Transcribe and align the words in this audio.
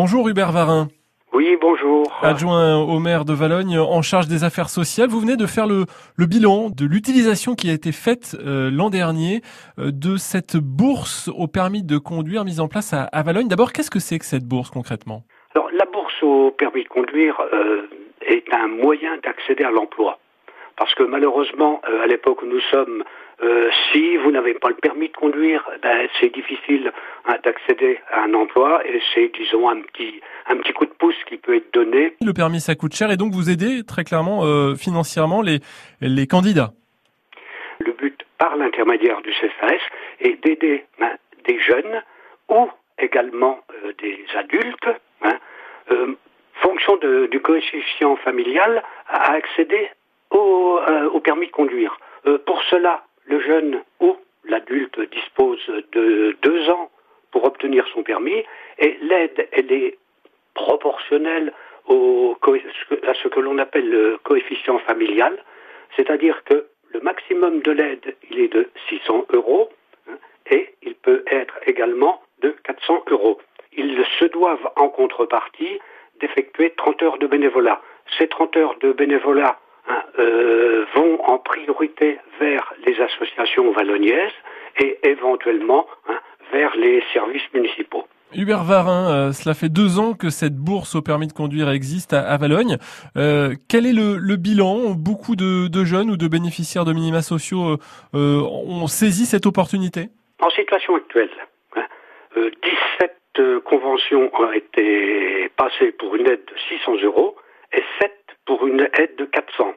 Bonjour 0.00 0.28
Hubert 0.28 0.52
Varin. 0.52 0.86
Oui, 1.32 1.58
bonjour. 1.60 2.04
Adjoint 2.22 2.76
au 2.76 3.00
maire 3.00 3.24
de 3.24 3.32
Valogne 3.32 3.80
en 3.80 4.00
charge 4.00 4.28
des 4.28 4.44
affaires 4.44 4.68
sociales, 4.68 5.08
vous 5.08 5.18
venez 5.18 5.34
de 5.34 5.44
faire 5.44 5.66
le, 5.66 5.86
le 6.14 6.26
bilan 6.26 6.70
de 6.70 6.86
l'utilisation 6.86 7.56
qui 7.56 7.68
a 7.68 7.72
été 7.72 7.90
faite 7.90 8.36
euh, 8.38 8.70
l'an 8.70 8.90
dernier 8.90 9.40
euh, 9.80 9.90
de 9.90 10.16
cette 10.16 10.56
bourse 10.56 11.28
au 11.36 11.48
permis 11.48 11.82
de 11.82 11.98
conduire 11.98 12.44
mise 12.44 12.60
en 12.60 12.68
place 12.68 12.92
à, 12.92 13.06
à 13.06 13.24
Valogne. 13.24 13.48
D'abord, 13.48 13.72
qu'est-ce 13.72 13.90
que 13.90 13.98
c'est 13.98 14.20
que 14.20 14.24
cette 14.24 14.44
bourse 14.44 14.70
concrètement? 14.70 15.24
Alors, 15.56 15.68
la 15.72 15.86
bourse 15.86 16.22
au 16.22 16.52
permis 16.52 16.84
de 16.84 16.88
conduire 16.88 17.34
euh, 17.52 17.88
est 18.20 18.44
un 18.54 18.68
moyen 18.68 19.16
d'accéder 19.24 19.64
à 19.64 19.72
l'emploi. 19.72 20.20
Parce 20.76 20.94
que 20.94 21.02
malheureusement, 21.02 21.80
à 22.04 22.06
l'époque 22.06 22.40
où 22.42 22.46
nous 22.46 22.60
sommes, 22.70 23.02
euh, 23.40 23.70
si 23.92 24.16
vous 24.16 24.32
n'avez 24.32 24.54
pas 24.54 24.68
le 24.68 24.74
permis 24.74 25.08
de 25.08 25.16
conduire, 25.16 25.64
ben, 25.82 26.08
c'est 26.20 26.32
difficile 26.34 26.92
hein, 27.26 27.36
d'accéder 27.44 28.00
à 28.10 28.22
un 28.22 28.34
emploi 28.34 28.84
et 28.84 29.00
c'est, 29.14 29.30
disons, 29.38 29.68
un 29.68 29.80
petit, 29.80 30.20
un 30.46 30.56
petit 30.56 30.72
coup 30.72 30.86
de 30.86 30.90
pouce 30.90 31.14
qui 31.28 31.36
peut 31.36 31.54
être 31.54 31.72
donné. 31.72 32.16
Le 32.20 32.32
permis, 32.32 32.60
ça 32.60 32.74
coûte 32.74 32.94
cher 32.94 33.12
et 33.12 33.16
donc 33.16 33.32
vous 33.32 33.48
aidez 33.48 33.84
très 33.84 34.02
clairement 34.02 34.44
euh, 34.44 34.74
financièrement 34.74 35.40
les, 35.40 35.60
les 36.00 36.26
candidats. 36.26 36.72
Le 37.78 37.92
but, 37.92 38.20
par 38.38 38.56
l'intermédiaire 38.56 39.22
du 39.22 39.30
CSAS, 39.30 39.78
est 40.20 40.42
d'aider 40.44 40.84
ben, 40.98 41.16
des 41.46 41.60
jeunes 41.60 42.02
ou 42.48 42.68
également 42.98 43.60
euh, 43.84 43.92
des 44.02 44.18
adultes, 44.36 44.88
hein, 45.22 45.38
fonction 46.54 46.96
de, 46.96 47.26
du 47.26 47.40
coefficient 47.40 48.16
familial, 48.16 48.82
à 49.08 49.30
accéder 49.34 49.90
au, 50.30 50.80
au 51.12 51.20
permis 51.20 51.46
de 51.46 51.52
conduire. 51.52 51.96
pour 52.44 52.62
cela, 52.64 53.04
le 53.28 53.40
jeune 53.40 53.82
ou 54.00 54.16
l'adulte 54.44 55.00
dispose 55.10 55.64
de 55.92 56.36
deux 56.42 56.70
ans 56.70 56.90
pour 57.30 57.44
obtenir 57.44 57.86
son 57.92 58.02
permis 58.02 58.42
et 58.78 58.96
l'aide, 59.02 59.48
est 59.52 59.98
proportionnelle 60.54 61.52
à 61.90 63.14
ce 63.14 63.28
que 63.28 63.40
l'on 63.40 63.58
appelle 63.58 63.88
le 63.88 64.18
coefficient 64.22 64.78
familial, 64.80 65.38
c'est-à-dire 65.96 66.42
que 66.44 66.66
le 66.92 67.00
maximum 67.00 67.60
de 67.60 67.70
l'aide, 67.70 68.16
est 68.30 68.52
de 68.52 68.68
600 68.88 69.26
euros 69.32 69.68
hein, 70.08 70.16
et 70.50 70.74
il 70.82 70.94
peut 70.94 71.22
être 71.30 71.54
également 71.66 72.22
de 72.40 72.50
400 72.64 73.04
euros. 73.08 73.38
Ils 73.76 74.04
se 74.18 74.24
doivent 74.26 74.68
en 74.76 74.88
contrepartie 74.88 75.78
d'effectuer 76.20 76.70
30 76.70 77.02
heures 77.02 77.18
de 77.18 77.26
bénévolat. 77.26 77.80
Ces 78.16 78.28
30 78.28 78.56
heures 78.56 78.78
de 78.80 78.92
bénévolat 78.92 79.58
euh, 80.18 80.84
vont 80.94 81.20
en 81.24 81.38
priorité 81.38 82.18
vers 82.40 82.72
les 82.86 83.00
associations 83.00 83.70
valloniaises 83.72 84.32
et 84.78 84.98
éventuellement 85.02 85.86
hein, 86.08 86.18
vers 86.52 86.76
les 86.76 87.02
services 87.12 87.42
municipaux. 87.54 88.04
Hubert 88.34 88.62
Varin, 88.62 89.10
euh, 89.10 89.32
cela 89.32 89.54
fait 89.54 89.70
deux 89.70 89.98
ans 89.98 90.12
que 90.12 90.28
cette 90.28 90.54
bourse 90.54 90.94
au 90.94 91.00
permis 91.00 91.28
de 91.28 91.32
conduire 91.32 91.70
existe 91.70 92.12
à, 92.12 92.28
à 92.28 92.36
Valogne. 92.36 92.76
Euh, 93.16 93.54
quel 93.70 93.86
est 93.86 93.94
le, 93.94 94.18
le 94.18 94.36
bilan? 94.36 94.90
Beaucoup 94.90 95.34
de, 95.34 95.68
de, 95.68 95.84
jeunes 95.84 96.10
ou 96.10 96.16
de 96.18 96.28
bénéficiaires 96.28 96.84
de 96.84 96.92
minima 96.92 97.22
sociaux 97.22 97.78
euh, 98.14 98.42
ont 98.42 98.86
saisi 98.86 99.24
cette 99.24 99.46
opportunité? 99.46 100.08
En 100.40 100.50
situation 100.50 100.96
actuelle, 100.96 101.30
hein, 101.76 101.86
17 102.36 103.16
euh, 103.38 103.60
conventions 103.60 104.30
ont 104.38 104.52
été 104.52 105.48
passées 105.56 105.92
pour 105.92 106.14
une 106.14 106.26
aide 106.26 106.44
de 106.44 106.58
600 106.68 106.96
euros 107.04 107.36
et 107.72 107.82
7 108.00 108.12
pour 108.44 108.66
une 108.66 108.88
aide 108.98 109.16
de 109.16 109.24
400 109.24 109.72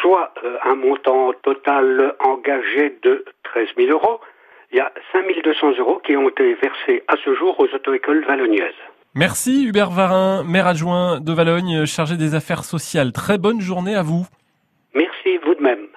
soit 0.00 0.32
euh, 0.44 0.56
un 0.64 0.74
montant 0.74 1.32
total 1.42 2.14
engagé 2.20 2.96
de 3.02 3.24
13 3.44 3.68
000 3.76 3.90
euros. 3.90 4.20
Il 4.72 4.78
y 4.78 4.80
a 4.80 4.92
5 5.12 5.24
200 5.42 5.78
euros 5.78 6.00
qui 6.04 6.16
ont 6.16 6.28
été 6.28 6.54
versés 6.54 7.02
à 7.08 7.16
ce 7.24 7.34
jour 7.34 7.58
aux 7.58 7.66
auto-écoles 7.74 8.24
valloniaises. 8.24 8.74
Merci 9.14 9.66
Hubert 9.66 9.90
Varin, 9.90 10.44
maire 10.44 10.68
adjoint 10.68 11.20
de 11.20 11.32
Valogne, 11.32 11.84
chargé 11.84 12.16
des 12.16 12.36
affaires 12.36 12.62
sociales. 12.62 13.12
Très 13.12 13.38
bonne 13.38 13.60
journée 13.60 13.96
à 13.96 14.02
vous. 14.02 14.24
Merci, 14.94 15.38
vous 15.44 15.54
de 15.56 15.62
même. 15.62 15.90